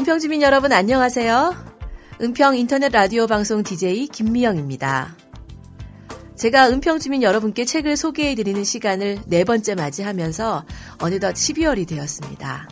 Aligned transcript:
은평 0.00 0.18
주민 0.18 0.40
여러분 0.40 0.72
안녕하세요. 0.72 1.54
은평 2.22 2.56
인터넷 2.56 2.90
라디오 2.90 3.26
방송 3.26 3.62
DJ 3.62 4.06
김미영입니다. 4.06 5.14
제가 6.36 6.70
은평 6.70 7.00
주민 7.00 7.22
여러분께 7.22 7.66
책을 7.66 7.98
소개해 7.98 8.34
드리는 8.34 8.64
시간을 8.64 9.18
네 9.26 9.44
번째 9.44 9.74
맞이하면서 9.74 10.64
어느덧 11.00 11.34
12월이 11.34 11.86
되었습니다. 11.86 12.70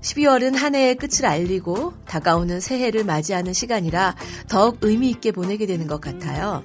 12월은 0.00 0.56
한 0.56 0.74
해의 0.74 0.96
끝을 0.96 1.24
알리고 1.24 1.92
다가오는 2.04 2.58
새해를 2.58 3.04
맞이하는 3.04 3.52
시간이라 3.52 4.16
더욱 4.48 4.78
의미 4.80 5.08
있게 5.10 5.30
보내게 5.30 5.66
되는 5.66 5.86
것 5.86 6.00
같아요. 6.00 6.64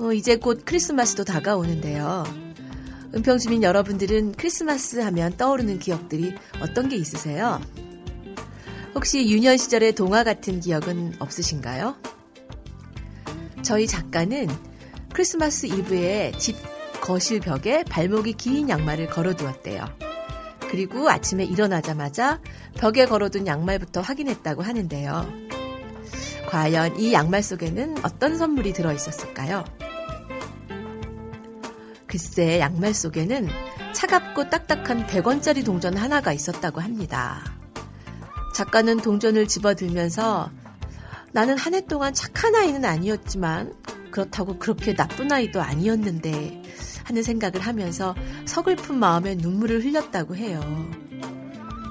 어, 0.00 0.12
이제 0.12 0.34
곧 0.34 0.62
크리스마스도 0.64 1.22
다가오는데요. 1.22 2.47
은평 3.14 3.38
주민 3.38 3.62
여러분들은 3.62 4.32
크리스마스 4.32 4.98
하면 4.98 5.36
떠오르는 5.36 5.78
기억들이 5.78 6.34
어떤 6.60 6.88
게 6.88 6.96
있으세요? 6.96 7.60
혹시 8.94 9.30
유년 9.30 9.56
시절의 9.56 9.94
동화 9.94 10.24
같은 10.24 10.60
기억은 10.60 11.14
없으신가요? 11.18 11.96
저희 13.62 13.86
작가는 13.86 14.48
크리스마스 15.12 15.66
이브에 15.66 16.32
집 16.38 16.56
거실 17.00 17.40
벽에 17.40 17.82
발목이 17.84 18.34
긴 18.34 18.68
양말을 18.68 19.06
걸어두었대요. 19.08 19.86
그리고 20.70 21.08
아침에 21.08 21.44
일어나자마자 21.44 22.40
벽에 22.76 23.06
걸어둔 23.06 23.46
양말부터 23.46 24.02
확인했다고 24.02 24.62
하는데요. 24.62 25.26
과연 26.48 26.98
이 26.98 27.12
양말 27.12 27.42
속에는 27.42 28.04
어떤 28.04 28.36
선물이 28.36 28.74
들어 28.74 28.92
있었을까요? 28.92 29.64
글쎄 32.08 32.58
양말 32.58 32.94
속에는 32.94 33.48
차갑고 33.92 34.48
딱딱한 34.50 35.06
100원짜리 35.06 35.64
동전 35.64 35.96
하나가 35.96 36.32
있었다고 36.32 36.80
합니다. 36.80 37.44
작가는 38.54 38.96
동전을 38.96 39.46
집어들면서 39.46 40.50
나는 41.32 41.58
한 41.58 41.74
해 41.74 41.82
동안 41.82 42.14
착한 42.14 42.54
아이는 42.54 42.84
아니었지만 42.84 43.74
그렇다고 44.10 44.58
그렇게 44.58 44.94
나쁜 44.94 45.30
아이도 45.30 45.60
아니었는데 45.60 46.62
하는 47.04 47.22
생각을 47.22 47.60
하면서 47.60 48.14
서글픈 48.46 48.98
마음에 48.98 49.34
눈물을 49.34 49.84
흘렸다고 49.84 50.34
해요. 50.36 50.60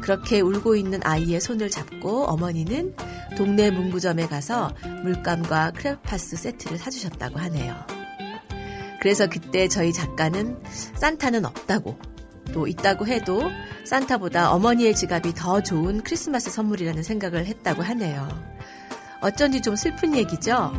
그렇게 0.01 0.39
울고 0.41 0.75
있는 0.75 0.99
아이의 1.03 1.39
손을 1.39 1.69
잡고 1.69 2.25
어머니는 2.25 2.95
동네 3.35 3.69
문구점에 3.69 4.27
가서 4.27 4.73
물감과 5.03 5.71
크레파스 5.71 6.37
세트를 6.37 6.77
사주셨다고 6.77 7.39
하네요. 7.39 7.96
그래서 9.07 9.25
그때 9.25 9.69
저희 9.69 9.93
작가는 9.93 10.61
산타는 10.95 11.45
없다고 11.45 11.97
또 12.51 12.67
있다고 12.67 13.07
해도 13.07 13.41
산타보다 13.85 14.51
어머니의 14.51 14.93
지갑이 14.93 15.33
더 15.33 15.63
좋은 15.63 16.03
크리스마스 16.03 16.51
선물이라는 16.51 17.03
생각을 17.03 17.45
했다고 17.45 17.83
하네요. 17.83 18.27
어쩐지 19.21 19.61
좀 19.61 19.77
슬픈 19.77 20.13
얘기죠? 20.13 20.73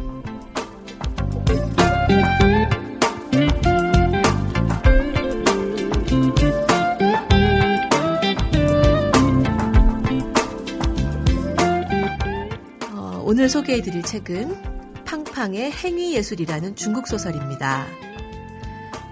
어, 12.92 13.22
오늘 13.24 13.48
소개해드릴 13.48 14.02
책은 14.02 15.04
팡팡의 15.06 15.72
행위예술이라는 15.72 16.76
중국 16.76 17.08
소설입니다. 17.08 17.86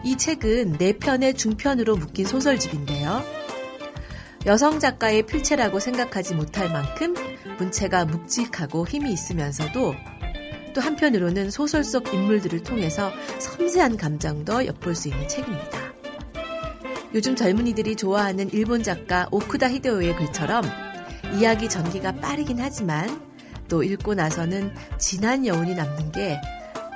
이 0.06 0.16
책은 0.16 0.78
네 0.78 0.92
편의 0.92 1.34
중편으로 1.34 1.96
묶인 1.96 2.26
소설집인데요. 2.26 3.24
여성 4.46 4.78
작가의 4.78 5.26
필체라고 5.26 5.80
생각하지 5.80 6.36
못할 6.36 6.70
만큼 6.70 7.12
문체가 7.58 8.04
묵직하고 8.04 8.86
힘이 8.86 9.12
있으면서도 9.12 9.96
또 10.74 10.80
한편으로는 10.80 11.50
소설 11.50 11.82
속 11.82 12.14
인물들을 12.14 12.62
통해서 12.62 13.10
섬세한 13.40 13.96
감정도 13.96 14.64
엿볼 14.64 14.94
수 14.94 15.08
있는 15.08 15.26
책입니다. 15.26 15.76
요즘 17.12 17.34
젊은이들이 17.34 17.96
좋아하는 17.96 18.48
일본 18.52 18.84
작가 18.84 19.26
오쿠다 19.32 19.70
히데오의 19.70 20.14
글처럼 20.14 20.62
이야기 21.36 21.68
전개가 21.68 22.12
빠르긴 22.12 22.60
하지만 22.60 23.20
또 23.66 23.82
읽고 23.82 24.14
나서는 24.14 24.72
진한 25.00 25.44
여운이 25.44 25.74
남는 25.74 26.12
게 26.12 26.40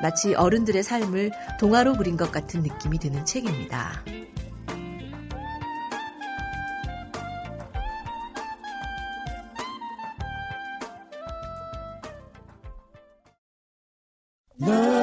마치 0.03 0.35
어른들의 0.35 0.83
삶을 0.83 1.31
동화로 1.59 1.95
그린 1.95 2.17
것 2.17 2.33
같은 2.33 2.63
느낌이 2.63 2.99
드는 2.99 3.25
책입니다. 3.25 4.03
There's 14.61 15.00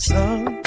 song. 0.00 0.59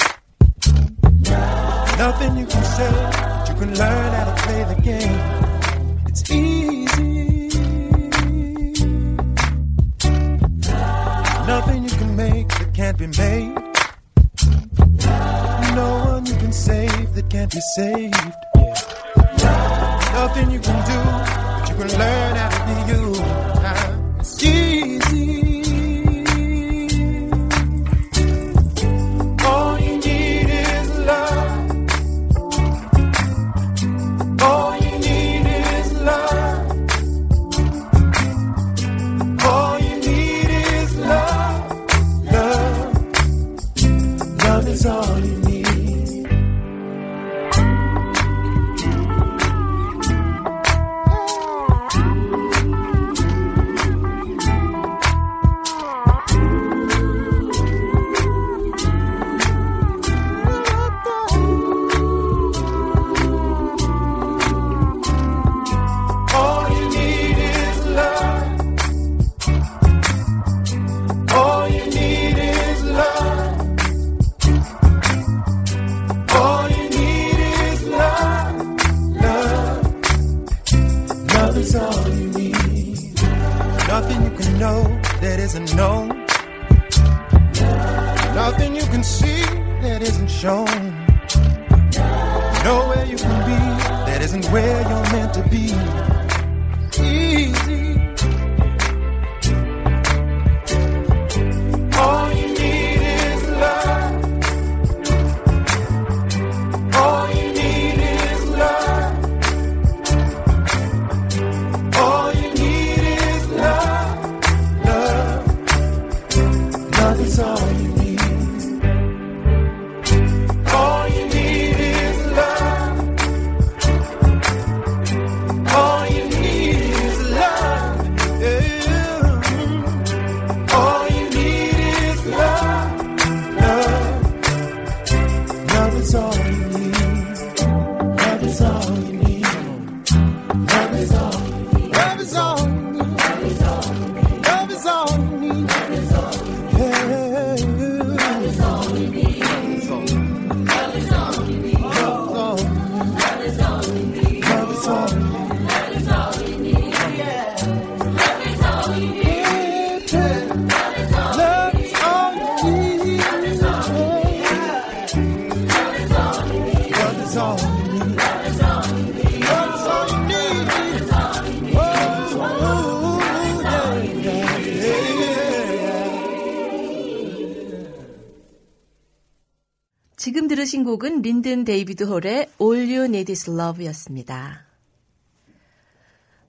들으신 180.84 180.86
곡은 180.86 181.22
린든 181.22 181.64
데이비드 181.64 182.04
홀의 182.04 182.50
All 182.60 182.88
You 182.88 183.04
Need 183.04 183.32
Is 183.32 183.50
Love였습니다. 183.50 184.66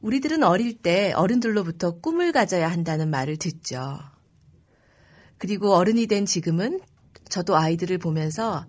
우리들은 0.02 0.44
어릴 0.44 0.78
때 0.78 1.14
어른들로부터 1.14 2.00
꿈을 2.00 2.32
가져야 2.32 2.70
한다는 2.70 3.10
말을 3.10 3.38
듣죠. 3.38 3.98
그리고 5.38 5.74
어른이 5.74 6.08
된 6.08 6.26
지금은 6.26 6.82
저도 7.30 7.56
아이들을 7.56 7.98
보면서 7.98 8.66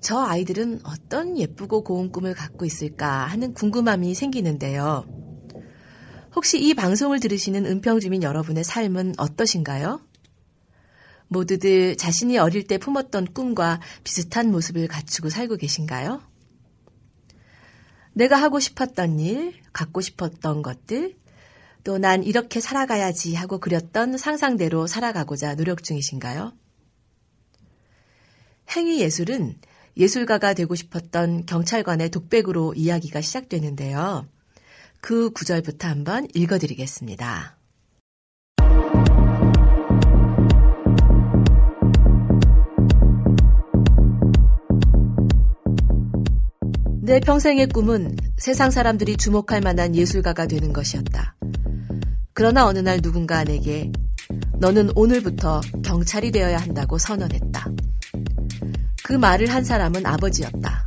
저 0.00 0.18
아이들은 0.18 0.80
어떤 0.82 1.38
예쁘고 1.38 1.84
고운 1.84 2.10
꿈을 2.10 2.34
갖고 2.34 2.66
있을까 2.66 3.24
하는 3.26 3.54
궁금함이 3.54 4.14
생기는데요. 4.14 5.06
혹시 6.34 6.60
이 6.60 6.74
방송을 6.74 7.20
들으시는 7.20 7.64
은평주민 7.64 8.22
여러분의 8.22 8.64
삶은 8.64 9.14
어떠신가요? 9.16 10.07
모두들 11.28 11.96
자신이 11.96 12.38
어릴 12.38 12.66
때 12.66 12.78
품었던 12.78 13.32
꿈과 13.32 13.80
비슷한 14.04 14.50
모습을 14.50 14.88
갖추고 14.88 15.28
살고 15.28 15.56
계신가요? 15.56 16.22
내가 18.14 18.36
하고 18.36 18.58
싶었던 18.58 19.20
일, 19.20 19.54
갖고 19.72 20.00
싶었던 20.00 20.62
것들, 20.62 21.16
또 21.84 21.98
난 21.98 22.22
이렇게 22.22 22.60
살아가야지 22.60 23.34
하고 23.34 23.58
그렸던 23.58 24.18
상상대로 24.18 24.86
살아가고자 24.86 25.54
노력 25.54 25.82
중이신가요? 25.82 26.52
행위 28.76 29.00
예술은 29.00 29.58
예술가가 29.96 30.54
되고 30.54 30.74
싶었던 30.74 31.46
경찰관의 31.46 32.10
독백으로 32.10 32.74
이야기가 32.74 33.20
시작되는데요. 33.20 34.28
그 35.00 35.30
구절부터 35.30 35.88
한번 35.88 36.28
읽어드리겠습니다. 36.34 37.57
내 47.08 47.20
평생의 47.20 47.68
꿈은 47.68 48.18
세상 48.36 48.70
사람들이 48.70 49.16
주목할 49.16 49.62
만한 49.62 49.96
예술가가 49.96 50.46
되는 50.46 50.74
것이었다. 50.74 51.36
그러나 52.34 52.66
어느 52.66 52.80
날 52.80 53.00
누군가 53.00 53.44
내게 53.44 53.90
너는 54.58 54.90
오늘부터 54.94 55.62
경찰이 55.82 56.30
되어야 56.32 56.58
한다고 56.58 56.98
선언했다. 56.98 57.70
그 59.02 59.14
말을 59.14 59.46
한 59.46 59.64
사람은 59.64 60.04
아버지였다. 60.04 60.86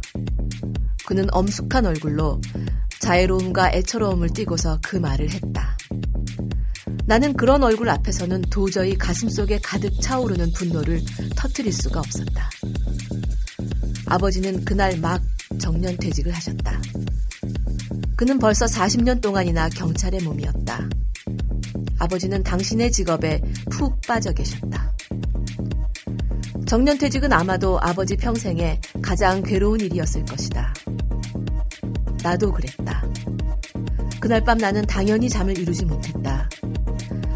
그는 1.07 1.25
엄숙한 1.31 1.87
얼굴로 1.87 2.39
자애로움과 2.99 3.71
애처로움을 3.71 4.29
띠고서 4.29 4.77
그 4.83 4.97
말을 4.97 5.31
했다. 5.31 5.75
나는 7.07 7.33
그런 7.33 7.63
얼굴 7.63 7.89
앞에서는 7.89 8.41
도저히 8.51 8.95
가슴 8.95 9.27
속에 9.27 9.59
가득 9.63 9.99
차오르는 9.99 10.53
분노를 10.53 11.01
터뜨릴 11.35 11.73
수가 11.73 11.99
없었다. 11.99 12.47
아버지는 14.05 14.63
그날 14.65 14.99
막 14.99 15.19
정년 15.61 15.95
퇴직을 15.95 16.33
하셨다. 16.33 16.81
그는 18.17 18.39
벌써 18.39 18.65
40년 18.65 19.21
동안이나 19.21 19.69
경찰의 19.69 20.21
몸이었다. 20.21 20.89
아버지는 21.99 22.43
당신의 22.43 22.91
직업에 22.91 23.39
푹 23.69 24.01
빠져 24.01 24.33
계셨다. 24.33 24.91
정년 26.65 26.97
퇴직은 26.97 27.31
아마도 27.31 27.79
아버지 27.79 28.17
평생에 28.17 28.81
가장 29.01 29.43
괴로운 29.43 29.79
일이었을 29.79 30.25
것이다. 30.25 30.73
나도 32.23 32.51
그랬다. 32.51 33.05
그날 34.19 34.43
밤 34.43 34.57
나는 34.57 34.85
당연히 34.85 35.29
잠을 35.29 35.57
이루지 35.57 35.85
못했다. 35.85 36.49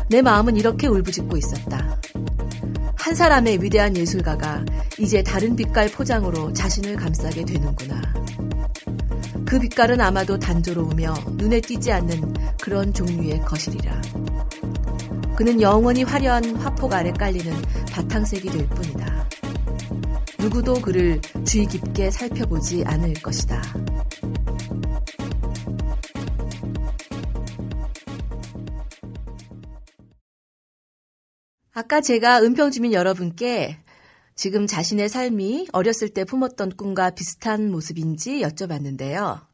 내 0.10 0.22
마음은 0.22 0.56
이렇게 0.56 0.88
울부짖고 0.88 1.38
있었다. 1.38 2.00
한 2.96 3.14
사람의 3.14 3.62
위대한 3.62 3.96
예술가가 3.96 4.66
이제 4.98 5.22
다른 5.22 5.56
빛깔 5.56 5.92
포장으로 5.92 6.54
자신을 6.54 6.96
감싸게 6.96 7.46
되는구나. 7.46 8.02
그 9.46 9.60
빛깔은 9.60 10.02
아마도 10.02 10.40
단조로우며 10.40 11.14
눈에 11.34 11.62
띄지 11.62 11.92
않는 11.92 12.34
그런 12.62 12.94
종류의 12.94 13.42
것이리라. 13.42 14.02
그는 15.36 15.62
영원히 15.62 16.04
화려한 16.04 16.56
화폭 16.56 16.94
아래 16.94 17.12
깔리는 17.12 17.54
바탕색이 17.92 18.50
될 18.50 18.68
뿐이다. 18.70 19.30
누구도 20.40 20.76
그를 20.76 21.22
주의 21.46 21.66
깊게 21.66 22.10
살펴보지 22.10 22.84
않을 22.86 23.14
것이다. 23.16 23.62
아까 31.74 32.00
제가 32.00 32.42
은평주민 32.42 32.94
여러분께 32.94 33.78
지금 34.36 34.68
자신의 34.68 35.08
삶이 35.08 35.70
어렸을 35.72 36.10
때 36.10 36.26
품었던 36.26 36.76
꿈과 36.76 37.12
비슷한 37.12 37.72
모습인지 37.72 38.42
여쭤봤는데요. 38.42 39.46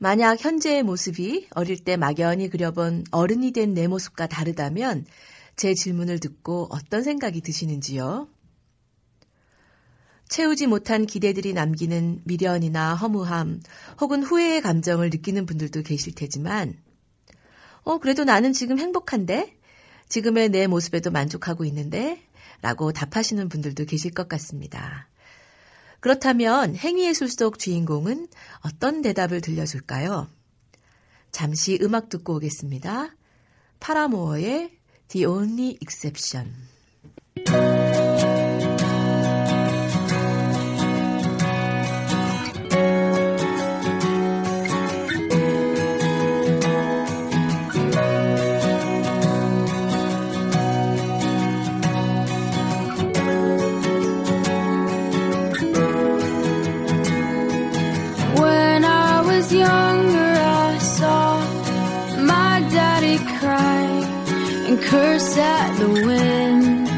만약 0.00 0.44
현재의 0.44 0.82
모습이 0.82 1.46
어릴 1.54 1.82
때 1.84 1.96
막연히 1.96 2.50
그려본 2.50 3.04
어른이 3.12 3.52
된 3.52 3.74
내 3.74 3.86
모습과 3.86 4.26
다르다면 4.26 5.06
제 5.54 5.72
질문을 5.72 6.18
듣고 6.18 6.66
어떤 6.70 7.04
생각이 7.04 7.40
드시는지요? 7.40 8.28
채우지 10.28 10.66
못한 10.66 11.06
기대들이 11.06 11.52
남기는 11.52 12.22
미련이나 12.24 12.96
허무함 12.96 13.62
혹은 14.00 14.24
후회의 14.24 14.60
감정을 14.60 15.10
느끼는 15.10 15.46
분들도 15.46 15.82
계실 15.82 16.12
테지만, 16.14 16.74
어, 17.84 17.98
그래도 17.98 18.24
나는 18.24 18.52
지금 18.52 18.80
행복한데? 18.80 19.56
지금의 20.08 20.48
내 20.50 20.66
모습에도 20.66 21.12
만족하고 21.12 21.64
있는데? 21.64 22.25
라고 22.62 22.92
답하시는 22.92 23.48
분들도 23.48 23.84
계실 23.84 24.12
것 24.12 24.28
같습니다. 24.28 25.08
그렇다면 26.00 26.76
행위예술 26.76 27.28
속 27.28 27.58
주인공은 27.58 28.28
어떤 28.60 29.02
대답을 29.02 29.40
들려줄까요? 29.40 30.28
잠시 31.32 31.78
음악 31.82 32.08
듣고 32.08 32.36
오겠습니다. 32.36 33.14
파라모어의 33.80 34.70
The 35.08 35.26
Only 35.26 35.78
Exception. 35.82 36.52
Curse 65.16 65.38
at 65.38 65.78
the 65.78 65.88
wind. 65.88 66.88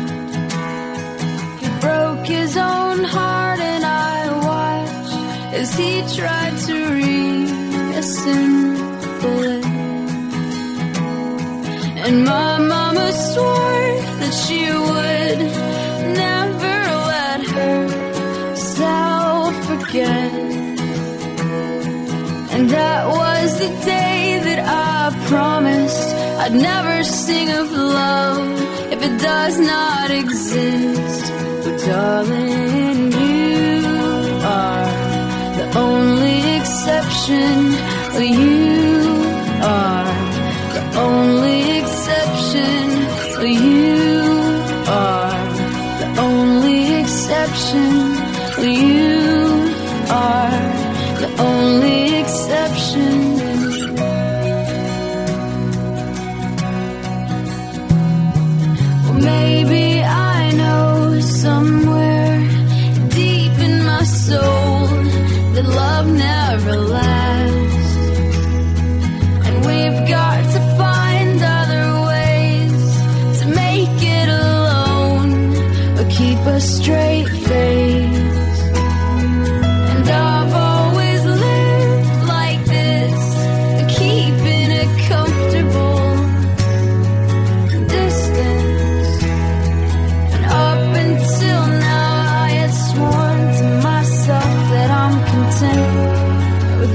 He 1.60 1.68
broke 1.80 2.26
his 2.26 2.56
own 2.56 3.04
heart, 3.04 3.60
and 3.60 3.84
I 3.84 4.28
watched 4.48 5.14
as 5.60 5.70
he 5.80 6.02
tried 6.16 6.56
to 6.66 6.76
reassemble 7.00 8.16
it. 9.56 9.64
And 12.04 12.16
my 12.24 12.58
mama 12.58 13.12
swore 13.12 13.88
that 14.20 14.34
she 14.42 14.62
would 14.88 15.40
never 16.24 16.76
let 17.12 17.40
herself 17.58 19.50
forget. 19.68 20.32
And 22.54 22.62
that 22.70 23.00
was 23.06 23.48
the 23.62 23.70
day 23.84 24.40
that 24.46 24.60
I 24.66 24.97
promised 25.28 26.08
I'd 26.42 26.54
never 26.54 27.04
sing 27.04 27.50
of 27.50 27.70
love 27.70 28.92
if 28.92 29.00
it 29.02 29.20
does 29.20 29.58
not 29.58 30.10
exist. 30.10 31.24
But 31.64 31.76
darling, 31.86 33.12
you 33.12 33.84
are 34.58 34.90
the 35.58 35.66
only 35.78 36.38
exception. 36.58 37.58
You 38.18 39.08
are 39.62 40.14
the 40.74 40.84
only 40.98 41.77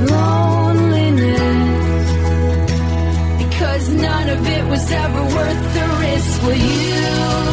loneliness. 0.06 1.42
Because 3.44 3.90
none 3.90 4.30
of 4.30 4.48
it 4.48 4.66
was 4.70 4.92
ever 4.92 5.24
worth 5.36 5.74
the 5.76 5.86
risk. 6.02 6.42
Well, 6.44 6.58
you 6.58 7.53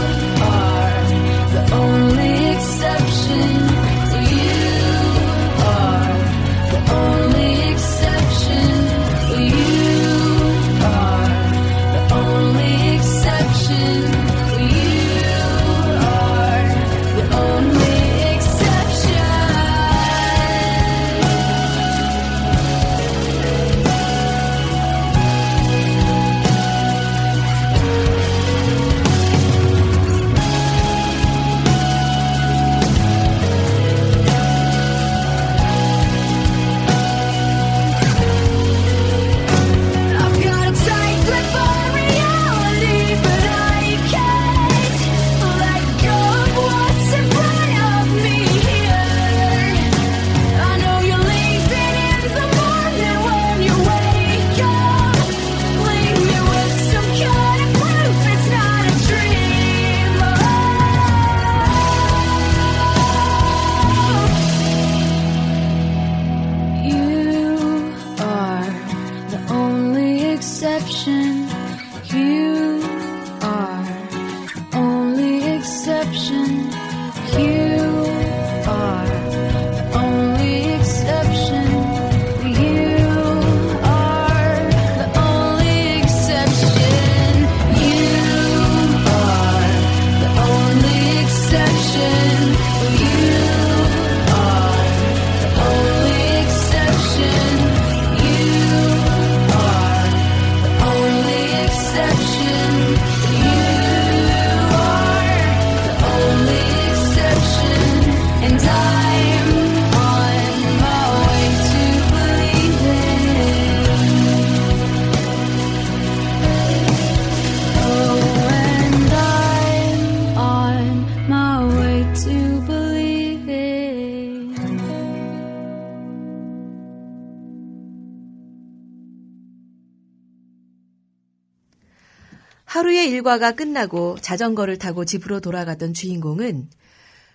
일과가 133.30 133.52
끝나고 133.52 134.18
자전거를 134.20 134.78
타고 134.78 135.04
집으로 135.04 135.38
돌아가던 135.38 135.94
주인공은 135.94 136.68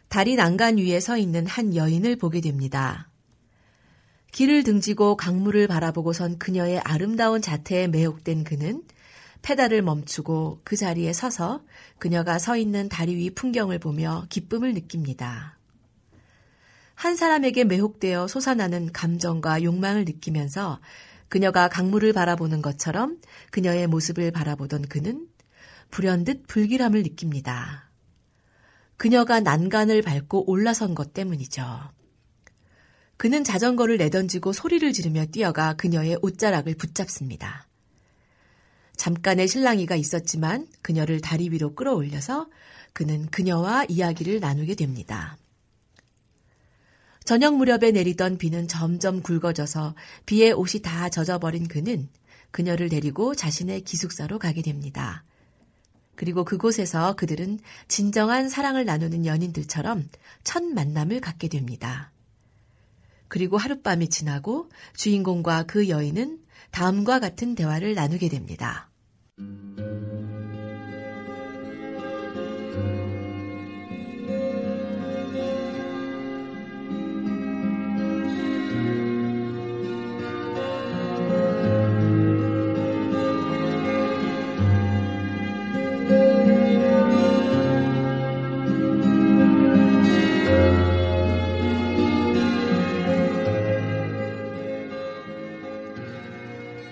다리 0.09 0.35
난간 0.35 0.77
위에 0.77 0.99
서 0.99 1.15
있는 1.17 1.47
한 1.47 1.73
여인을 1.73 2.17
보게 2.17 2.41
됩니다. 2.41 3.07
길을 4.33 4.63
등지고 4.63 5.15
강물을 5.15 5.67
바라보고 5.67 6.11
선 6.11 6.37
그녀의 6.37 6.79
아름다운 6.79 7.41
자태에 7.41 7.87
매혹된 7.87 8.43
그는 8.43 8.83
페달을 9.41 9.83
멈추고 9.83 10.59
그 10.65 10.75
자리에 10.75 11.13
서서 11.13 11.63
그녀가 11.97 12.39
서 12.39 12.57
있는 12.57 12.89
다리 12.89 13.15
위 13.15 13.29
풍경을 13.29 13.79
보며 13.79 14.25
기쁨을 14.27 14.73
느낍니다. 14.73 15.57
한 16.95 17.15
사람에게 17.15 17.63
매혹되어 17.63 18.27
솟아나는 18.27 18.91
감정과 18.91 19.63
욕망을 19.63 20.03
느끼면서 20.03 20.81
그녀가 21.29 21.69
강물을 21.69 22.11
바라보는 22.11 22.61
것처럼 22.61 23.17
그녀의 23.51 23.87
모습을 23.87 24.31
바라보던 24.31 24.89
그는 24.89 25.29
불현듯 25.91 26.47
불길함을 26.47 27.03
느낍니다. 27.03 27.89
그녀가 28.97 29.39
난간을 29.39 30.01
밟고 30.01 30.49
올라선 30.49 30.95
것 30.95 31.13
때문이죠. 31.13 31.63
그는 33.17 33.43
자전거를 33.43 33.97
내던지고 33.97 34.53
소리를 34.53 34.91
지르며 34.91 35.25
뛰어가 35.25 35.73
그녀의 35.75 36.19
옷자락을 36.21 36.75
붙잡습니다. 36.75 37.67
잠깐의 38.95 39.47
실랑이가 39.47 39.95
있었지만 39.95 40.67
그녀를 40.81 41.21
다리 41.21 41.49
위로 41.49 41.75
끌어올려서 41.75 42.47
그는 42.93 43.27
그녀와 43.27 43.85
이야기를 43.89 44.39
나누게 44.39 44.75
됩니다. 44.75 45.37
저녁 47.25 47.57
무렵에 47.57 47.91
내리던 47.91 48.37
비는 48.37 48.67
점점 48.67 49.21
굵어져서 49.21 49.95
비에 50.25 50.51
옷이 50.51 50.81
다 50.81 51.09
젖어버린 51.09 51.67
그는 51.67 52.07
그녀를 52.51 52.87
데리고 52.87 53.35
자신의 53.35 53.81
기숙사로 53.81 54.39
가게 54.39 54.61
됩니다. 54.61 55.23
그리고 56.15 56.43
그곳에서 56.43 57.15
그들은 57.15 57.59
진정한 57.87 58.49
사랑을 58.49 58.85
나누는 58.85 59.25
연인들처럼 59.25 60.07
첫 60.43 60.63
만남을 60.63 61.21
갖게 61.21 61.47
됩니다. 61.47 62.11
그리고 63.27 63.57
하룻밤이 63.57 64.09
지나고 64.09 64.69
주인공과 64.95 65.63
그 65.63 65.89
여인은 65.89 66.39
다음과 66.71 67.19
같은 67.19 67.55
대화를 67.55 67.95
나누게 67.95 68.29
됩니다. 68.29 68.89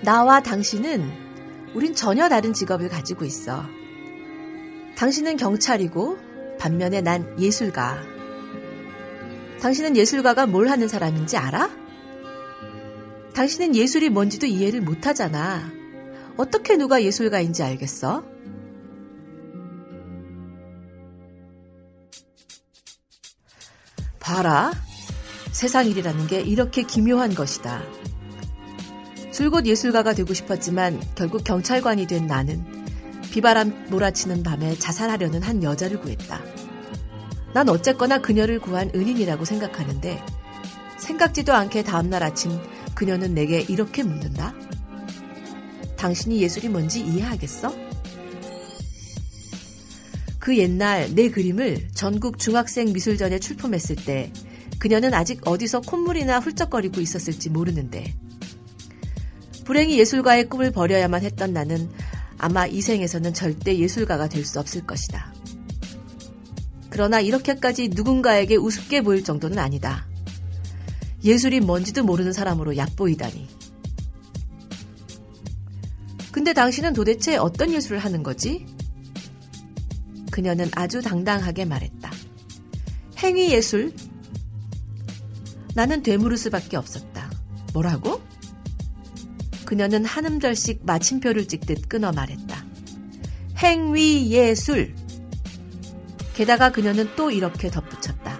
나와 0.04 0.42
당신은 0.42 1.10
우린 1.74 1.94
전혀 1.94 2.28
다른 2.28 2.52
직업을 2.52 2.90
가지고 2.90 3.24
있어. 3.24 3.64
당신은 4.96 5.38
경찰이고 5.38 6.18
반면에 6.58 7.00
난 7.00 7.34
예술가. 7.40 8.02
당신은 9.62 9.96
예술가가 9.96 10.46
뭘 10.46 10.68
하는 10.68 10.88
사람인지 10.88 11.38
알아? 11.38 11.70
당신은 13.34 13.74
예술이 13.74 14.10
뭔지도 14.10 14.46
이해를 14.46 14.82
못 14.82 15.06
하잖아. 15.06 15.72
어떻게 16.36 16.76
누가 16.76 17.02
예술가인지 17.02 17.62
알겠어? 17.62 18.24
봐라. 24.20 24.70
세상 25.50 25.86
일이라는 25.86 26.26
게 26.26 26.40
이렇게 26.40 26.82
기묘한 26.82 27.34
것이다. 27.34 27.82
줄곧 29.34 29.66
예술가가 29.66 30.14
되고 30.14 30.32
싶었지만 30.32 31.02
결국 31.16 31.42
경찰관이 31.42 32.06
된 32.06 32.28
나는 32.28 32.64
비바람 33.32 33.88
몰아치는 33.90 34.44
밤에 34.44 34.78
자살하려는 34.78 35.42
한 35.42 35.64
여자를 35.64 36.00
구했다. 36.00 36.40
난 37.52 37.68
어쨌거나 37.68 38.18
그녀를 38.18 38.60
구한 38.60 38.92
은인이라고 38.94 39.44
생각하는데 39.44 40.22
생각지도 40.98 41.52
않게 41.52 41.82
다음날 41.82 42.22
아침 42.22 42.56
그녀는 42.94 43.34
내게 43.34 43.60
이렇게 43.60 44.04
묻는다. 44.04 44.54
당신이 45.96 46.40
예술이 46.40 46.68
뭔지 46.68 47.00
이해하겠어? 47.00 47.74
그 50.38 50.56
옛날 50.58 51.12
내 51.12 51.28
그림을 51.28 51.88
전국 51.92 52.38
중학생 52.38 52.92
미술전에 52.92 53.40
출품했을 53.40 53.96
때 53.96 54.32
그녀는 54.78 55.12
아직 55.12 55.40
어디서 55.44 55.80
콧물이나 55.80 56.38
훌쩍거리고 56.38 57.00
있었을지 57.00 57.50
모르는데 57.50 58.14
불행히 59.64 59.98
예술가의 59.98 60.48
꿈을 60.48 60.70
버려야만 60.70 61.22
했던 61.22 61.52
나는 61.52 61.90
아마 62.38 62.66
이 62.66 62.80
생에서는 62.80 63.32
절대 63.34 63.78
예술가가 63.78 64.28
될 64.28 64.44
수 64.44 64.60
없을 64.60 64.86
것이다. 64.86 65.32
그러나 66.90 67.20
이렇게까지 67.20 67.88
누군가에게 67.88 68.56
우습게 68.56 69.02
보일 69.02 69.24
정도는 69.24 69.58
아니다. 69.58 70.06
예술이 71.24 71.60
뭔지도 71.60 72.04
모르는 72.04 72.32
사람으로 72.32 72.76
얕보이다니. 72.76 73.48
근데 76.30 76.52
당신은 76.52 76.92
도대체 76.92 77.36
어떤 77.36 77.72
예술을 77.72 77.98
하는 77.98 78.22
거지? 78.22 78.66
그녀는 80.30 80.68
아주 80.74 81.00
당당하게 81.00 81.64
말했다. 81.64 82.10
행위 83.18 83.50
예술? 83.52 83.94
나는 85.74 86.02
되물을 86.02 86.36
수밖에 86.36 86.76
없었다. 86.76 87.30
뭐라고? 87.72 88.20
그녀는 89.74 90.04
한 90.04 90.24
음절씩 90.24 90.86
마침표를 90.86 91.48
찍듯 91.48 91.88
끊어 91.88 92.12
말했다. 92.12 92.64
행위 93.58 94.30
예술. 94.30 94.94
게다가 96.36 96.70
그녀는 96.70 97.10
또 97.16 97.32
이렇게 97.32 97.72
덧붙였다. 97.72 98.38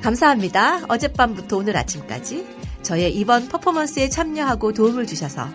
감사합니다. 0.00 0.86
어젯밤부터 0.88 1.58
오늘 1.58 1.76
아침까지 1.76 2.46
저의 2.80 3.14
이번 3.14 3.48
퍼포먼스에 3.48 4.08
참여하고 4.08 4.72
도움을 4.72 5.06
주셔서 5.06 5.46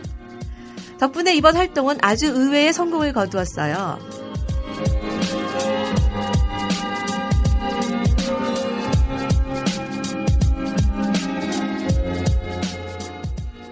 덕분에 0.99 1.33
이번 1.33 1.55
활동은 1.55 1.97
아주 2.03 2.27
의외의 2.27 2.71
성공을 2.71 3.13
거두었어요. 3.13 4.18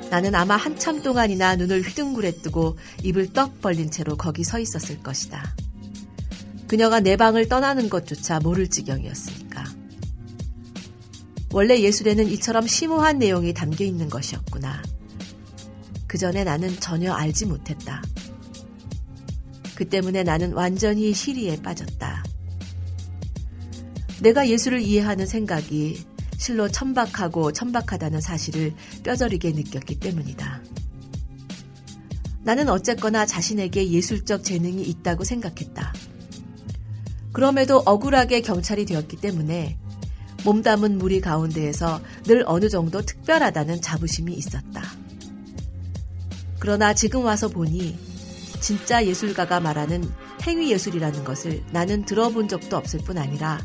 나는 0.09 0.35
아마 0.35 0.55
한참 0.55 1.01
동안이나 1.01 1.55
눈을 1.57 1.81
휘둥그레 1.81 2.41
뜨고 2.41 2.77
입을 3.03 3.33
떡 3.33 3.61
벌린 3.61 3.91
채로 3.91 4.15
거기 4.15 4.43
서 4.43 4.59
있었을 4.59 5.03
것이다. 5.03 5.53
그녀가 6.67 6.99
내 6.99 7.17
방을 7.17 7.47
떠나는 7.47 7.89
것조차 7.89 8.39
모를 8.39 8.69
지경이었으니까. 8.69 9.63
원래 11.51 11.79
예술에는 11.79 12.27
이처럼 12.31 12.67
심오한 12.67 13.19
내용이 13.19 13.53
담겨 13.53 13.83
있는 13.83 14.09
것이었구나. 14.09 14.81
그 16.07 16.17
전에 16.17 16.43
나는 16.43 16.77
전혀 16.79 17.13
알지 17.13 17.45
못했다. 17.45 18.01
그 19.75 19.87
때문에 19.87 20.23
나는 20.23 20.53
완전히 20.53 21.13
시리에 21.13 21.61
빠졌다. 21.61 22.23
내가 24.21 24.47
예술을 24.47 24.81
이해하는 24.81 25.25
생각이 25.25 26.03
실로 26.38 26.69
천박하고 26.69 27.52
천박하다는 27.52 28.21
사실을 28.21 28.73
뼈저리게 29.04 29.52
느꼈기 29.52 30.00
때문이다. 30.00 30.62
나는 32.43 32.69
어쨌거나 32.69 33.26
자신에게 33.26 33.91
예술적 33.91 34.43
재능이 34.43 34.84
있다고 34.84 35.23
생각했다. 35.23 35.93
그럼에도 37.34 37.84
억울하게 37.86 38.41
경찰이 38.41 38.86
되었기 38.86 39.17
때문에 39.17 39.78
몸담은 40.45 40.97
무리 40.97 41.19
가운데에서 41.19 42.02
늘 42.23 42.43
어느 42.47 42.69
정도 42.69 43.02
특별하다는 43.02 43.82
자부심이 43.82 44.34
있었다. 44.34 44.82
그러나 46.60 46.93
지금 46.93 47.26
와서 47.26 47.50
보니 47.50 47.97
진짜 48.62 49.06
예술가가 49.06 49.60
말하는 49.60 50.10
행위 50.43 50.71
예술이라는 50.71 51.23
것을 51.23 51.63
나는 51.71 52.06
들어본 52.06 52.47
적도 52.47 52.78
없을 52.78 53.02
뿐 53.02 53.17
아니라 53.17 53.60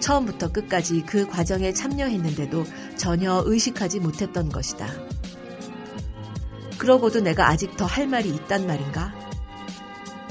처음부터 0.00 0.52
끝까지 0.52 1.02
그 1.06 1.26
과정에 1.26 1.72
참여했는데도 1.72 2.64
전혀 2.96 3.42
의식하지 3.44 4.00
못했던 4.00 4.48
것이다. 4.48 4.86
그러고도 6.78 7.20
내가 7.20 7.48
아직 7.48 7.76
더 7.76 7.86
할 7.86 8.06
말이 8.06 8.28
있단 8.30 8.66
말인가? 8.66 9.14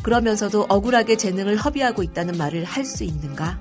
그러면서도 0.03 0.67
억울하게 0.69 1.17
재능을 1.17 1.57
허비하고 1.57 2.03
있다는 2.03 2.37
말을 2.37 2.63
할 2.63 2.85
수 2.85 3.03
있는가? 3.03 3.59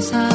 세상 0.00 0.27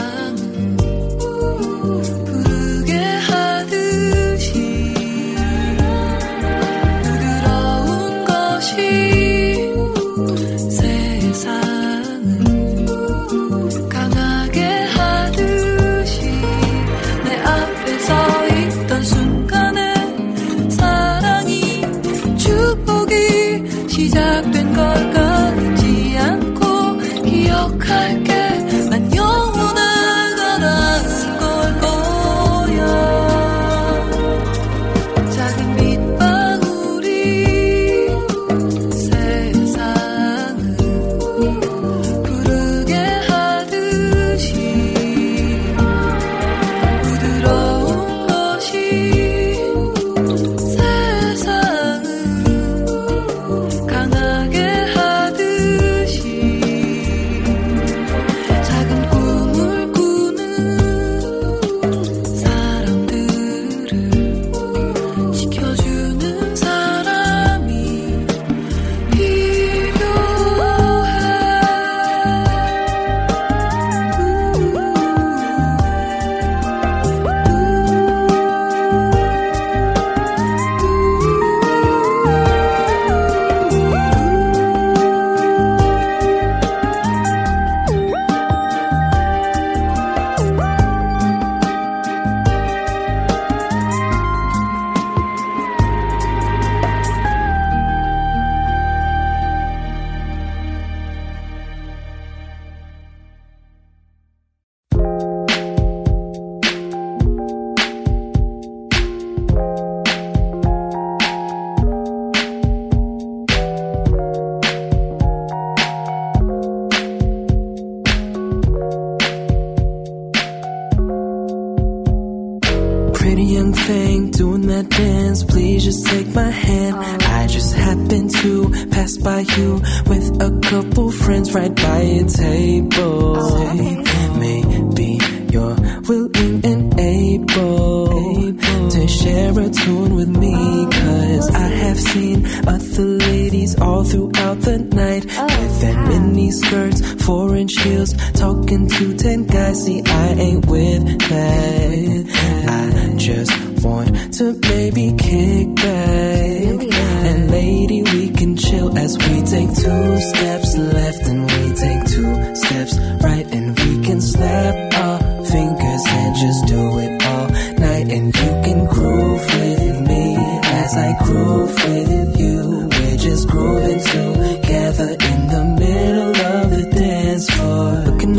mini 146.33 146.51
skirts, 146.51 147.01
four 147.23 147.55
inch 147.55 147.73
heels, 147.81 148.13
talking 148.33 148.89
to 148.89 149.15
ten 149.15 149.45
guys. 149.45 149.85
See, 149.85 150.01
I 150.05 150.27
ain't 150.33 150.65
with 150.65 151.03
that. 151.29 152.25
I 152.67 153.17
just 153.17 153.51
want 153.83 154.33
to 154.37 154.59
maybe 154.69 155.15
kick 155.17 155.75
back. 155.75 156.93
And 157.29 157.51
lady, 157.51 158.01
we 158.03 158.29
can 158.29 158.57
chill 158.57 158.97
as 158.97 159.17
we 159.17 159.41
take 159.43 159.69
two 159.75 160.19
steps 160.29 160.77
left 160.77 161.27
and 161.27 161.41
we 161.51 161.73
take 161.75 162.03
two 162.15 162.55
steps 162.55 162.97
right. 163.23 163.47
And 163.53 163.79
we 163.79 164.03
can 164.05 164.19
snap 164.21 164.93
our 164.95 165.19
fingers 165.45 166.03
and 166.07 166.35
just 166.35 166.65
do 166.65 166.99
it 166.99 167.23
all 167.25 167.47
night. 167.79 168.07
And 168.09 168.35
you 168.35 168.51
can 168.65 168.85
groove 168.85 169.45
with 169.55 170.07
me 170.07 170.35
as 170.37 170.97
I 170.97 171.23
groove 171.23 171.75
with 171.85 172.39
you. 172.39 172.89
We're 172.91 173.17
just 173.17 173.47
grooving 173.47 173.99
together 173.99 175.09
in 175.31 175.47
the 175.47 175.63
middle 175.79 176.22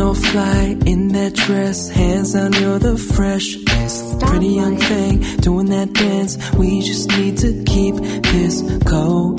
all 0.00 0.14
fly 0.14 0.76
in 0.86 1.08
that 1.08 1.34
dress, 1.34 1.88
hands 1.90 2.32
down, 2.32 2.52
you're 2.54 2.78
the 2.78 2.96
freshest. 2.96 4.20
Pretty 4.20 4.48
young 4.48 4.76
thing 4.76 5.20
doing 5.38 5.66
that 5.66 5.92
dance. 5.92 6.36
We 6.54 6.80
just 6.80 7.08
need 7.10 7.38
to 7.38 7.62
keep 7.64 7.96
this 7.96 8.62
going. 8.82 9.38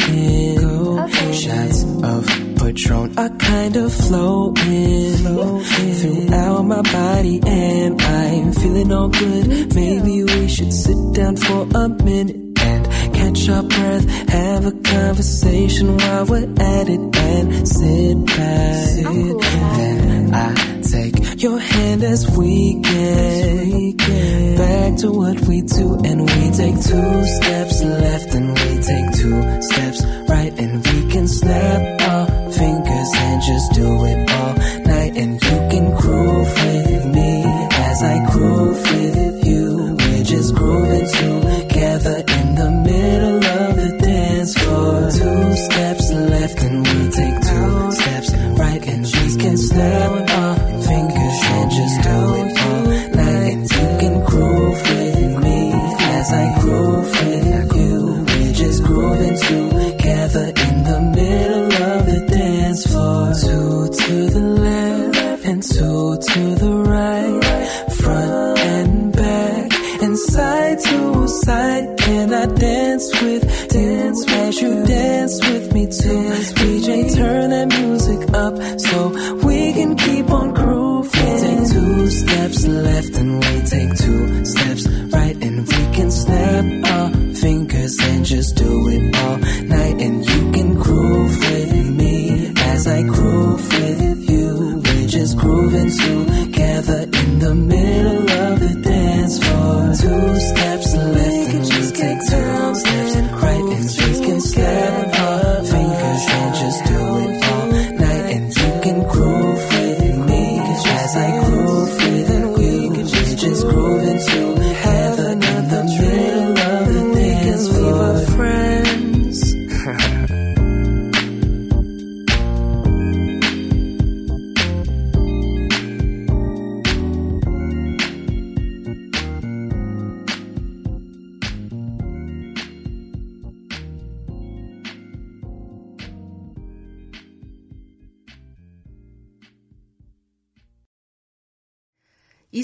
Shots 1.34 1.84
of 2.04 2.26
Patron 2.58 3.18
are 3.18 3.30
kind 3.38 3.76
of 3.76 3.94
flowing 3.94 4.56
throughout 6.00 6.64
my 6.64 6.82
body, 6.82 7.42
and 7.46 8.02
I'm 8.02 8.54
feeling 8.54 8.92
all 8.92 9.10
good. 9.10 9.76
Maybe 9.76 10.24
we 10.24 10.48
should 10.48 10.74
sit 10.74 10.98
down 11.14 11.36
for 11.38 11.68
a 11.76 11.90
minute 11.90 12.38
and 12.60 13.14
catch 13.14 13.50
our 13.50 13.64
breath, 13.64 14.06
have 14.30 14.66
a 14.66 14.72
conversation 14.72 15.98
while 15.98 16.26
we're 16.26 16.50
at 16.60 16.90
it, 16.90 17.16
and 17.16 17.68
sit 17.68 18.26
back. 18.28 20.05
I 20.36 20.82
take 20.82 21.42
your 21.42 21.58
hand 21.60 22.04
as 22.04 22.30
we 22.38 22.82
get 22.82 23.98
back 24.58 24.98
to 24.98 25.12
what 25.12 25.40
we 25.48 25.62
do, 25.62 25.96
and 26.04 26.22
we 26.22 26.52
take 26.52 26.76
two 26.76 27.26
steps 27.38 27.82
left, 27.82 28.36
and 28.36 28.48
we 28.50 28.72
take 28.92 29.08
two 29.16 29.62
steps 29.62 30.04
right, 30.28 30.54
and 30.60 30.86
we 30.88 31.12
can 31.12 31.28
snap 31.30 31.95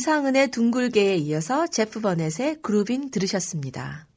이상은의 0.01 0.49
둥글게에 0.49 1.15
이어서 1.17 1.67
제프 1.67 1.99
버넷의 1.99 2.63
Groovin' 2.63 3.11
들으셨습니다. 3.11 4.07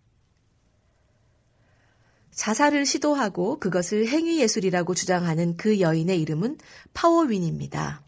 자살을 2.31 2.87
시도하고 2.87 3.61
그것을 3.61 4.09
행위예술이라고 4.09 4.95
주장하는 4.95 5.59
그 5.59 5.81
여인의 5.81 6.23
이름은 6.23 6.57
파워윈입니다. 6.95 8.03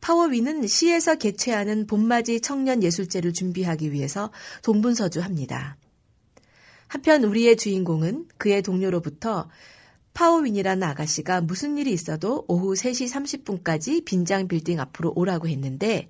파워윈은 0.00 0.68
시에서 0.68 1.16
개최하는 1.16 1.88
봄맞이 1.88 2.40
청년 2.40 2.80
예술제를 2.80 3.32
준비하기 3.32 3.90
위해서 3.90 4.30
동분서주합니다. 4.62 5.76
한편 6.86 7.24
우리의 7.24 7.56
주인공은 7.56 8.28
그의 8.38 8.62
동료로부터 8.62 9.50
파워윈이라는 10.14 10.80
아가씨가 10.84 11.40
무슨 11.40 11.76
일이 11.76 11.90
있어도 11.90 12.44
오후 12.46 12.74
3시 12.74 13.12
30분까지 13.64 14.04
빈장 14.04 14.46
빌딩 14.46 14.78
앞으로 14.78 15.12
오라고 15.16 15.48
했는데 15.48 16.08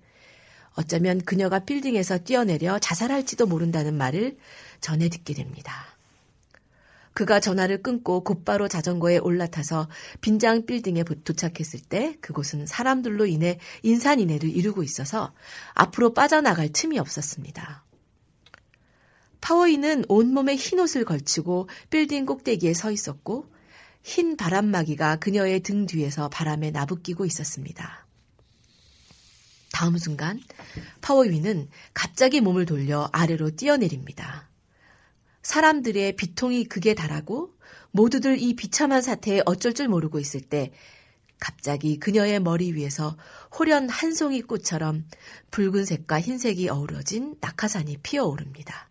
어쩌면 0.76 1.20
그녀가 1.22 1.58
빌딩에서 1.58 2.18
뛰어내려 2.18 2.78
자살할지도 2.78 3.46
모른다는 3.46 3.94
말을 3.94 4.36
전해 4.80 5.08
듣게 5.08 5.34
됩니다. 5.34 5.96
그가 7.14 7.40
전화를 7.40 7.82
끊고 7.82 8.22
곧바로 8.22 8.68
자전거에 8.68 9.16
올라타서 9.16 9.88
빈장 10.20 10.66
빌딩에 10.66 11.02
도착했을 11.02 11.80
때 11.80 12.18
그곳은 12.20 12.66
사람들로 12.66 13.24
인해 13.24 13.58
인산인해를 13.82 14.50
이루고 14.50 14.82
있어서 14.82 15.32
앞으로 15.72 16.12
빠져나갈 16.12 16.68
틈이 16.68 16.98
없었습니다. 16.98 17.84
파워인은 19.40 20.04
온몸에 20.08 20.56
흰 20.56 20.78
옷을 20.78 21.06
걸치고 21.06 21.70
빌딩 21.88 22.26
꼭대기에 22.26 22.74
서 22.74 22.90
있었고 22.90 23.50
흰 24.02 24.36
바람막이가 24.36 25.16
그녀의 25.16 25.60
등 25.60 25.86
뒤에서 25.86 26.28
바람에 26.28 26.70
나부끼고 26.70 27.24
있었습니다. 27.24 28.05
다음 29.76 29.98
순간 29.98 30.40
파워윈은 31.02 31.68
갑자기 31.92 32.40
몸을 32.40 32.64
돌려 32.64 33.10
아래로 33.12 33.56
뛰어내립니다. 33.56 34.48
사람들의 35.42 36.16
비통이 36.16 36.64
극에 36.64 36.94
달하고 36.94 37.52
모두들 37.90 38.40
이 38.40 38.56
비참한 38.56 39.02
사태에 39.02 39.42
어쩔 39.44 39.74
줄 39.74 39.88
모르고 39.88 40.18
있을 40.18 40.40
때 40.40 40.72
갑자기 41.38 41.98
그녀의 41.98 42.40
머리 42.40 42.72
위에서 42.72 43.18
호련 43.58 43.90
한 43.90 44.14
송이 44.14 44.40
꽃처럼 44.40 45.04
붉은색과 45.50 46.22
흰색이 46.22 46.70
어우러진 46.70 47.36
낙하산이 47.42 47.98
피어오릅니다. 47.98 48.88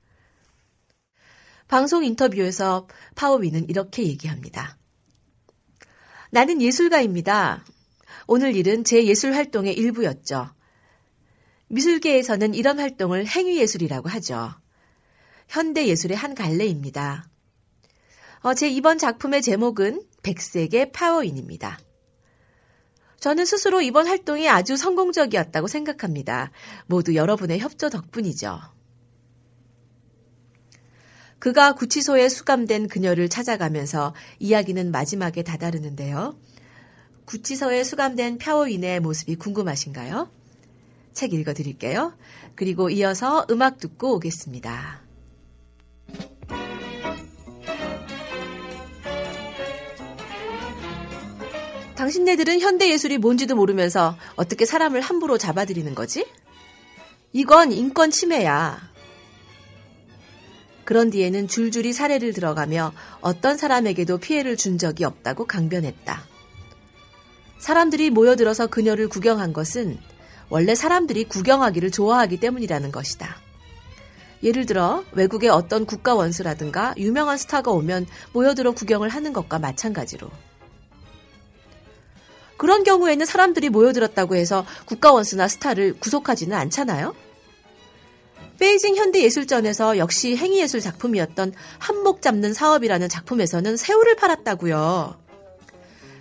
방송 1.67 2.05
인터뷰에서 2.05 2.87
파워윈은 3.15 3.69
이렇게 3.71 4.03
얘기합니다. 4.03 4.77
나는 6.29 6.61
예술가입니다. 6.61 7.65
오늘 8.27 8.55
일은 8.55 8.83
제 8.83 9.03
예술 9.03 9.33
활동의 9.33 9.73
일부였죠. 9.73 10.53
미술계에서는 11.67 12.53
이런 12.53 12.79
활동을 12.79 13.25
행위예술이라고 13.27 14.09
하죠. 14.09 14.51
현대 15.47 15.87
예술의 15.87 16.17
한 16.17 16.35
갈래입니다. 16.35 17.27
어, 18.41 18.53
제 18.53 18.69
이번 18.69 18.97
작품의 18.97 19.41
제목은 19.41 20.03
백색의 20.23 20.91
파워인입니다. 20.91 21.79
저는 23.19 23.45
스스로 23.45 23.81
이번 23.81 24.07
활동이 24.07 24.47
아주 24.47 24.77
성공적이었다고 24.77 25.67
생각합니다. 25.67 26.51
모두 26.85 27.15
여러분의 27.15 27.59
협조 27.59 27.89
덕분이죠. 27.89 28.59
그가 31.39 31.73
구치소에 31.73 32.29
수감된 32.29 32.87
그녀를 32.87 33.29
찾아가면서 33.29 34.13
이야기는 34.39 34.91
마지막에 34.91 35.43
다다르는데요. 35.43 36.37
구치소에 37.25 37.83
수감된 37.83 38.37
펴오인의 38.37 38.99
모습이 38.99 39.35
궁금하신가요? 39.35 40.29
책 41.15 41.33
읽어드릴게요. 41.33 42.13
그리고 42.53 42.91
이어서 42.91 43.47
음악 43.49 43.79
듣고 43.79 44.15
오겠습니다. 44.15 45.01
당신네들은 51.95 52.59
현대 52.59 52.91
예술이 52.91 53.17
뭔지도 53.17 53.55
모르면서 53.55 54.15
어떻게 54.35 54.65
사람을 54.65 55.01
함부로 55.01 55.37
잡아들이는 55.37 55.95
거지? 55.95 56.27
이건 57.33 57.71
인권 57.71 58.11
침해야. 58.11 58.79
그런 60.83 61.09
뒤에는 61.09 61.47
줄줄이 61.47 61.93
사례를 61.93 62.31
들어가며 62.33 62.93
어떤 63.21 63.57
사람에게도 63.57 64.19
피해를 64.19 64.55
준 64.55 64.77
적이 64.77 65.05
없다고 65.05 65.45
강변했다. 65.45 66.21
사람들이 67.57 68.11
모여들어서 68.11 68.67
그녀를 68.67 69.09
구경한 69.09 69.51
것은 69.51 69.97
원래 70.49 70.75
사람들이 70.75 71.25
구경하기를 71.25 71.91
좋아하기 71.91 72.39
때문이라는 72.39 72.91
것이다. 72.91 73.37
예를 74.43 74.65
들어 74.65 75.03
외국의 75.13 75.49
어떤 75.49 75.85
국가 75.85 76.13
원수라든가 76.13 76.93
유명한 76.97 77.37
스타가 77.37 77.71
오면 77.71 78.05
모여들어 78.31 78.73
구경을 78.73 79.09
하는 79.09 79.33
것과 79.33 79.59
마찬가지로. 79.59 80.29
그런 82.57 82.83
경우에는 82.83 83.25
사람들이 83.25 83.69
모여들었다고 83.69 84.35
해서 84.35 84.65
국가 84.85 85.11
원수나 85.11 85.47
스타를 85.47 85.99
구속하지는 85.99 86.55
않잖아요? 86.55 87.15
베이징 88.59 88.95
현대예술전에서 88.95 89.97
역시 89.97 90.37
행위예술 90.37 90.79
작품이었던 90.79 91.53
한목 91.77 92.21
잡는 92.21 92.53
사업이라는 92.53 93.09
작품에서는 93.09 93.75
새우를 93.75 94.15
팔았다고요. 94.15 95.19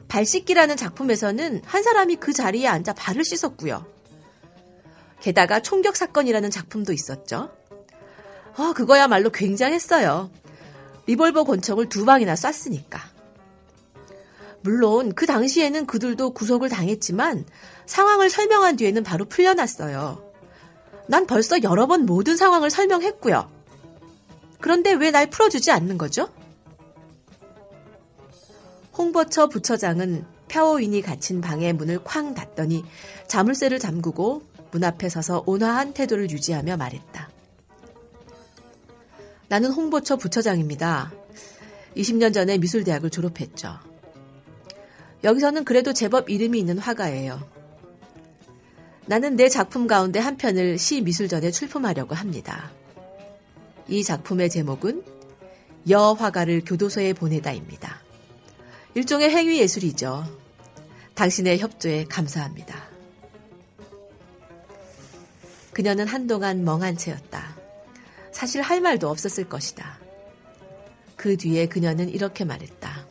발 0.08 0.26
씻기라는 0.26 0.76
작품에서는 0.76 1.62
한 1.64 1.82
사람이 1.82 2.16
그 2.16 2.32
자리에 2.32 2.66
앉아 2.66 2.94
발을 2.94 3.24
씻었고요. 3.24 3.93
게다가 5.24 5.60
총격 5.60 5.96
사건이라는 5.96 6.50
작품도 6.50 6.92
있었죠. 6.92 7.48
아, 8.56 8.74
그거야말로 8.76 9.30
굉장했어요. 9.30 10.30
리볼버 11.06 11.44
권총을 11.44 11.88
두 11.88 12.04
방이나 12.04 12.36
쐈으니까. 12.36 13.00
물론 14.60 15.14
그 15.14 15.24
당시에는 15.24 15.86
그들도 15.86 16.34
구속을 16.34 16.68
당했지만 16.68 17.46
상황을 17.86 18.28
설명한 18.28 18.76
뒤에는 18.76 19.02
바로 19.02 19.24
풀려났어요. 19.24 20.30
난 21.08 21.26
벌써 21.26 21.62
여러 21.62 21.86
번 21.86 22.04
모든 22.04 22.36
상황을 22.36 22.68
설명했고요. 22.68 23.50
그런데 24.60 24.92
왜 24.92 25.10
날 25.10 25.30
풀어주지 25.30 25.70
않는 25.70 25.96
거죠? 25.96 26.28
홍보처 28.98 29.48
부처장은 29.48 30.26
펴오인이 30.48 31.00
갇힌 31.00 31.40
방의 31.40 31.72
문을 31.72 32.04
쾅 32.04 32.34
닫더니 32.34 32.84
자물쇠를 33.26 33.78
잠그고 33.78 34.42
문 34.74 34.82
앞에 34.82 35.08
서서 35.08 35.44
온화한 35.46 35.94
태도를 35.94 36.30
유지하며 36.30 36.76
말했다. 36.76 37.30
나는 39.46 39.70
홍보처 39.70 40.16
부처장입니다. 40.16 41.12
20년 41.96 42.34
전에 42.34 42.58
미술대학을 42.58 43.10
졸업했죠. 43.10 43.78
여기서는 45.22 45.64
그래도 45.64 45.92
제법 45.92 46.28
이름이 46.28 46.58
있는 46.58 46.78
화가예요. 46.78 47.48
나는 49.06 49.36
내 49.36 49.48
작품 49.48 49.86
가운데 49.86 50.18
한 50.18 50.36
편을 50.36 50.76
시 50.76 51.02
미술전에 51.02 51.52
출품하려고 51.52 52.16
합니다. 52.16 52.72
이 53.86 54.02
작품의 54.02 54.50
제목은 54.50 55.04
여 55.90 56.14
화가를 56.14 56.64
교도소에 56.64 57.12
보내다입니다. 57.12 58.02
일종의 58.94 59.30
행위 59.30 59.60
예술이죠. 59.60 60.26
당신의 61.14 61.60
협조에 61.60 62.06
감사합니다. 62.06 62.93
그녀는 65.74 66.06
한동안 66.06 66.64
멍한 66.64 66.96
채였다. 66.96 67.56
사실 68.32 68.62
할 68.62 68.80
말도 68.80 69.08
없었을 69.08 69.48
것이다. 69.48 69.98
그 71.16 71.36
뒤에 71.36 71.66
그녀는 71.66 72.08
이렇게 72.08 72.44
말했다. 72.44 73.06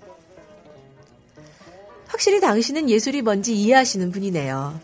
확실히 2.08 2.40
당신은 2.40 2.90
예술이 2.90 3.22
뭔지 3.22 3.56
이해하시는 3.56 4.12
분이네요. 4.12 4.80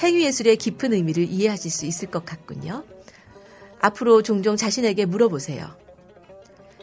행위예술의 0.00 0.56
깊은 0.56 0.92
의미를 0.92 1.24
이해하실 1.24 1.70
수 1.70 1.86
있을 1.86 2.10
것 2.10 2.24
같군요. 2.24 2.84
앞으로 3.80 4.22
종종 4.22 4.56
자신에게 4.56 5.06
물어보세요. 5.06 5.76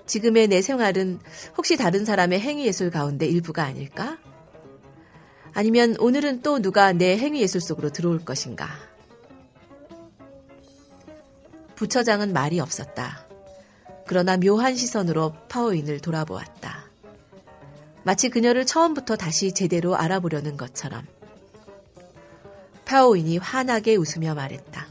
지금의 0.06 0.48
내 0.48 0.62
생활은 0.62 1.20
혹시 1.58 1.76
다른 1.76 2.06
사람의 2.06 2.40
행위예술 2.40 2.92
가운데 2.92 3.26
일부가 3.26 3.64
아닐까? 3.64 4.18
아니면 5.54 5.96
오늘은 6.00 6.42
또 6.44 6.60
누가 6.60 6.94
내 6.94 7.18
행위예술 7.18 7.62
속으로 7.62 7.90
들어올 7.90 8.24
것인가? 8.24 8.70
부처장은 11.78 12.34
말이 12.34 12.60
없었다. 12.60 13.26
그러나 14.08 14.36
묘한 14.36 14.76
시선으로 14.76 15.34
파워인을 15.48 16.00
돌아보았다. 16.00 16.86
마치 18.04 18.30
그녀를 18.30 18.66
처음부터 18.66 19.16
다시 19.16 19.54
제대로 19.54 19.96
알아보려는 19.96 20.58
것처럼. 20.58 21.06
파오인이 22.86 23.38
환하게 23.38 23.96
웃으며 23.96 24.34
말했다. 24.34 24.88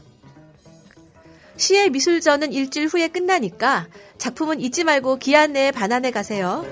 시의 1.57 1.89
미술전은 1.89 2.53
일주일 2.53 2.87
후에 2.87 3.09
끝나니까 3.09 3.87
작품은 4.17 4.61
잊지 4.61 4.83
말고 4.83 5.17
기한 5.17 5.53
내에 5.53 5.71
반환해 5.71 6.11
가세요. 6.11 6.63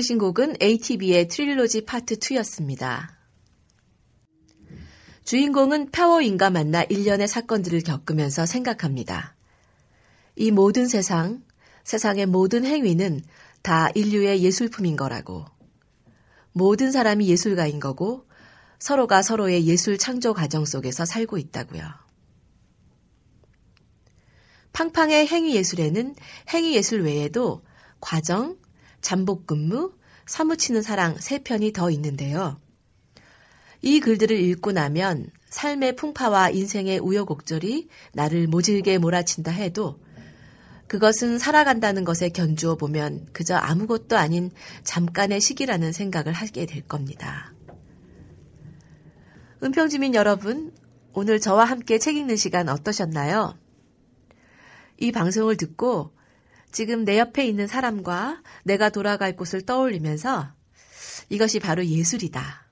들으신 0.00 0.16
곡은 0.16 0.56
ATB의 0.62 1.28
트릴로지 1.28 1.84
파트 1.84 2.16
2였습니다. 2.16 3.08
주인공은 5.24 5.90
파워인과 5.90 6.48
만나 6.48 6.82
일련의 6.84 7.28
사건들을 7.28 7.82
겪으면서 7.82 8.46
생각합니다. 8.46 9.36
이 10.36 10.50
모든 10.50 10.88
세상, 10.88 11.42
세상의 11.84 12.26
모든 12.26 12.64
행위는 12.64 13.20
다 13.62 13.90
인류의 13.94 14.42
예술품인 14.42 14.96
거라고. 14.96 15.44
모든 16.52 16.92
사람이 16.92 17.28
예술가인 17.28 17.78
거고 17.78 18.26
서로가 18.78 19.20
서로의 19.20 19.66
예술 19.66 19.98
창조 19.98 20.32
과정 20.32 20.64
속에서 20.64 21.04
살고 21.04 21.36
있다고요. 21.36 21.82
팡팡의 24.72 25.26
행위 25.26 25.54
예술에는 25.56 26.14
행위 26.54 26.74
예술 26.74 27.02
외에도 27.02 27.62
과정, 28.00 28.59
잠복 29.00 29.46
근무, 29.46 29.94
사무치는 30.26 30.82
사랑 30.82 31.16
세 31.18 31.38
편이 31.38 31.72
더 31.72 31.90
있는데요. 31.90 32.60
이 33.82 34.00
글들을 34.00 34.38
읽고 34.38 34.72
나면 34.72 35.30
삶의 35.48 35.96
풍파와 35.96 36.50
인생의 36.50 36.98
우여곡절이 37.00 37.88
나를 38.12 38.46
모질게 38.46 38.98
몰아친다 38.98 39.50
해도 39.50 39.98
그것은 40.86 41.38
살아간다는 41.38 42.04
것에 42.04 42.30
견주어 42.30 42.74
보면 42.74 43.28
그저 43.32 43.54
아무것도 43.54 44.16
아닌 44.16 44.50
잠깐의 44.82 45.40
시기라는 45.40 45.92
생각을 45.92 46.32
하게 46.32 46.66
될 46.66 46.82
겁니다. 46.82 47.54
은평주민 49.62 50.14
여러분, 50.14 50.72
오늘 51.12 51.38
저와 51.38 51.64
함께 51.64 51.98
책 51.98 52.16
읽는 52.16 52.36
시간 52.36 52.68
어떠셨나요? 52.68 53.56
이 54.98 55.12
방송을 55.12 55.56
듣고 55.56 56.12
지금 56.72 57.04
내 57.04 57.18
옆에 57.18 57.46
있는 57.46 57.66
사람과 57.66 58.42
내가 58.64 58.90
돌아갈 58.90 59.36
곳을 59.36 59.62
떠올리면서 59.62 60.52
이것이 61.28 61.60
바로 61.60 61.84
예술이다. 61.84 62.66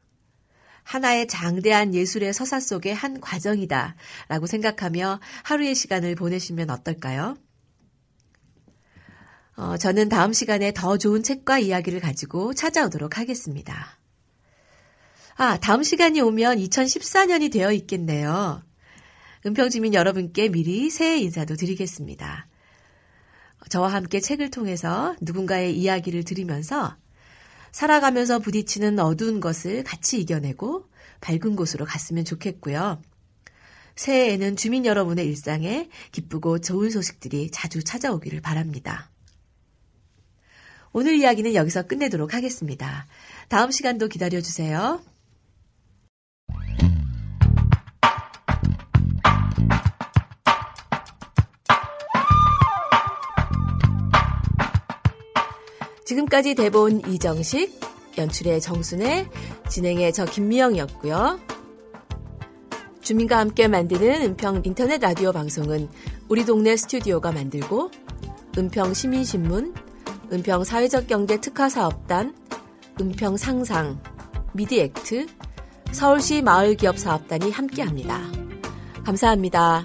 하나의 0.83 1.29
장대한 1.29 1.95
예술의 1.95 2.33
서사 2.33 2.61
속의 2.61 2.95
한 2.95 3.21
과정이다. 3.21 3.95
라고 4.29 4.47
생각하며 4.47 5.21
하루의 5.45 5.75
시간을 5.75 6.15
보내시면 6.15 6.71
어떨까요? 6.71 7.37
어, 9.57 9.77
저는 9.77 10.09
다음 10.09 10.33
시간에 10.33 10.73
더 10.73 10.97
좋은 10.97 11.23
책과 11.23 11.59
이야기를 11.59 12.01
가지고 12.01 12.55
찾아오도록 12.55 13.19
하겠습니다. 13.19 13.99
아, 15.35 15.59
다음 15.59 15.83
시간이 15.83 16.21
오면 16.21 16.59
2014년이 16.59 17.53
되어 17.53 17.71
있겠네요. 17.73 18.63
은평주민 19.47 19.95
여러분께 19.95 20.49
미리 20.49 20.91
새해 20.91 21.19
인사도 21.19 21.55
드리겠습니다. 21.55 22.48
저와 23.69 23.93
함께 23.93 24.21
책을 24.21 24.51
통해서 24.51 25.15
누군가의 25.21 25.77
이야기를 25.77 26.25
들으면서 26.25 26.97
살아가면서 27.73 28.39
부딪히는 28.39 28.99
어두운 28.99 29.41
것을 29.41 29.85
같이 29.85 30.21
이겨내고 30.21 30.89
밝은 31.21 31.57
곳으로 31.57 31.85
갔으면 31.85 32.25
좋겠고요. 32.25 33.03
새해에는 33.97 34.57
주민 34.57 34.87
여러분의 34.87 35.27
일상에 35.27 35.89
기쁘고 36.13 36.61
좋은 36.61 36.91
소식들이 36.91 37.51
자주 37.51 37.83
찾아오기를 37.83 38.41
바랍니다. 38.41 39.11
오늘 40.93 41.15
이야기는 41.15 41.55
여기서 41.55 41.83
끝내도록 41.83 42.33
하겠습니다. 42.33 43.07
다음 43.49 43.71
시간도 43.71 44.09
기다려주세요. 44.09 45.03
지금까지 56.09 56.55
대본 56.55 57.03
이정식, 57.07 57.79
연출의 58.17 58.63
정순애, 58.63 59.29
진행의 59.69 60.15
저 60.15 60.25
김미영이었고요. 60.25 61.39
주민과 63.03 63.39
함께 63.39 63.69
만드는 63.69 64.23
은평 64.23 64.63
인터넷 64.65 65.03
라디오 65.03 65.33
방송은 65.33 65.91
우리 66.31 66.47
동네 66.47 66.79
스튜디오가 66.79 67.31
만들고 67.31 67.91
은평 68.57 68.95
시민신문, 68.95 69.75
은평 70.33 70.65
사회적 70.65 71.09
경제 71.09 71.39
특화 71.43 71.69
사업단, 71.69 72.35
은평 72.99 73.37
상상, 73.37 74.01
미디액트, 74.55 75.27
서울시 75.93 76.41
마을기업 76.41 76.99
사업단이 76.99 77.51
함께합니다. 77.51 78.23
감사합니다. 79.05 79.85